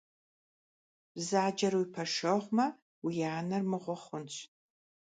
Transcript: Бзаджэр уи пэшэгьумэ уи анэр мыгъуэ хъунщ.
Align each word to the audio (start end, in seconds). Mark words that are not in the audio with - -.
Бзаджэр 1.13 1.73
уи 1.79 1.85
пэшэгьумэ 1.93 2.65
уи 3.05 3.15
анэр 3.37 3.63
мыгъуэ 3.69 3.95
хъунщ. 4.03 4.35